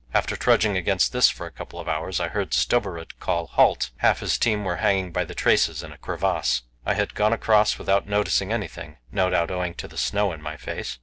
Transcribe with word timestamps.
After 0.15 0.35
trudging 0.35 0.77
against 0.77 1.13
this 1.13 1.29
for 1.29 1.45
a 1.45 1.51
couple 1.51 1.79
of 1.79 1.87
hours 1.87 2.19
I 2.19 2.29
heard 2.29 2.53
Stubberud 2.55 3.19
call 3.19 3.45
"Halt!" 3.45 3.91
half 3.97 4.21
his 4.21 4.39
team 4.39 4.63
were 4.63 4.77
hanging 4.77 5.11
by 5.11 5.25
the 5.25 5.35
traces 5.35 5.83
in 5.83 5.91
a 5.91 5.97
crevasse. 5.99 6.63
I 6.87 6.95
had 6.95 7.13
gone 7.13 7.33
across 7.33 7.77
without 7.77 8.07
noticing 8.07 8.51
anything; 8.51 8.97
no 9.11 9.29
doubt 9.29 9.51
owing 9.51 9.75
to 9.75 9.87
the 9.87 9.99
snow 9.99 10.31
in 10.33 10.41
my 10.41 10.57
face. 10.57 10.97